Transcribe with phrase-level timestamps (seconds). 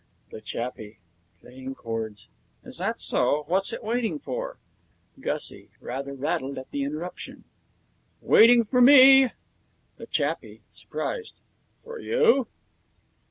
[0.31, 0.97] THE CHAPPIE
[1.41, 2.27] (playing chords):
[2.63, 3.43] 'Is that so?
[3.47, 4.57] What's it waiting for?'
[5.19, 7.43] GUSSIE (rather rattled at the interruption):
[8.19, 9.29] 'Waiting for me.'
[9.97, 11.35] THE CHAPPIE (surprised):
[11.83, 12.47] For you?'